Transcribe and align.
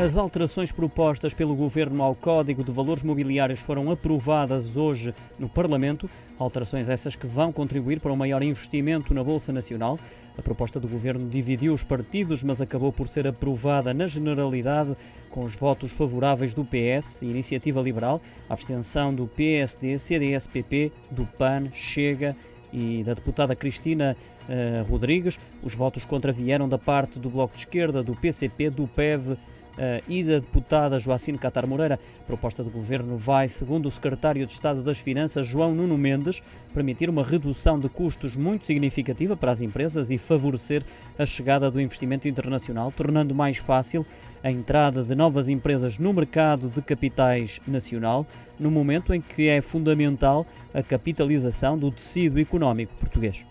As 0.00 0.16
alterações 0.16 0.72
propostas 0.72 1.34
pelo 1.34 1.54
Governo 1.54 2.02
ao 2.02 2.14
Código 2.14 2.64
de 2.64 2.72
Valores 2.72 3.02
Mobiliários 3.02 3.60
foram 3.60 3.90
aprovadas 3.90 4.74
hoje 4.74 5.14
no 5.38 5.46
Parlamento. 5.46 6.08
Alterações 6.38 6.88
essas 6.88 7.14
que 7.14 7.26
vão 7.26 7.52
contribuir 7.52 8.00
para 8.00 8.10
um 8.10 8.16
maior 8.16 8.42
investimento 8.42 9.12
na 9.12 9.22
Bolsa 9.22 9.52
Nacional. 9.52 9.98
A 10.38 10.40
proposta 10.40 10.80
do 10.80 10.88
Governo 10.88 11.28
dividiu 11.28 11.74
os 11.74 11.82
partidos, 11.82 12.42
mas 12.42 12.62
acabou 12.62 12.90
por 12.90 13.08
ser 13.08 13.28
aprovada 13.28 13.92
na 13.92 14.06
generalidade, 14.06 14.96
com 15.28 15.44
os 15.44 15.54
votos 15.54 15.92
favoráveis 15.92 16.54
do 16.54 16.64
PS, 16.64 17.20
Iniciativa 17.20 17.82
Liberal, 17.82 18.22
abstenção 18.48 19.14
do 19.14 19.26
PSD, 19.26 19.98
CDS-PP, 19.98 20.92
do 21.10 21.26
PAN, 21.26 21.70
Chega 21.74 22.34
e 22.72 23.02
da 23.04 23.12
deputada 23.12 23.54
Cristina 23.54 24.16
uh, 24.48 24.90
Rodrigues. 24.90 25.38
Os 25.62 25.74
votos 25.74 26.06
contra 26.06 26.32
vieram 26.32 26.66
da 26.66 26.78
parte 26.78 27.18
do 27.18 27.28
Bloco 27.28 27.52
de 27.52 27.60
Esquerda, 27.60 28.02
do 28.02 28.14
PCP, 28.14 28.70
do 28.70 28.86
PEV 28.86 29.36
e 30.08 30.22
da 30.22 30.34
deputada 30.34 30.98
Joacine 30.98 31.38
Catar 31.38 31.66
Moreira. 31.66 31.98
A 32.20 32.26
proposta 32.26 32.62
do 32.62 32.70
governo 32.70 33.16
vai, 33.16 33.48
segundo 33.48 33.86
o 33.86 33.90
secretário 33.90 34.46
de 34.46 34.52
Estado 34.52 34.82
das 34.82 34.98
Finanças, 34.98 35.46
João 35.46 35.74
Nuno 35.74 35.96
Mendes, 35.96 36.42
permitir 36.74 37.08
uma 37.10 37.24
redução 37.24 37.78
de 37.78 37.88
custos 37.88 38.36
muito 38.36 38.66
significativa 38.66 39.36
para 39.36 39.52
as 39.52 39.62
empresas 39.62 40.10
e 40.10 40.18
favorecer 40.18 40.82
a 41.18 41.26
chegada 41.26 41.70
do 41.70 41.80
investimento 41.80 42.28
internacional, 42.28 42.92
tornando 42.92 43.34
mais 43.34 43.56
fácil 43.58 44.06
a 44.42 44.50
entrada 44.50 45.02
de 45.02 45.14
novas 45.14 45.48
empresas 45.48 45.98
no 45.98 46.12
mercado 46.12 46.68
de 46.68 46.80
capitais 46.80 47.60
nacional, 47.66 48.26
no 48.58 48.70
momento 48.70 49.12
em 49.12 49.20
que 49.20 49.48
é 49.48 49.60
fundamental 49.60 50.46
a 50.72 50.82
capitalização 50.82 51.76
do 51.76 51.90
tecido 51.90 52.40
económico 52.40 52.94
português. 52.94 53.44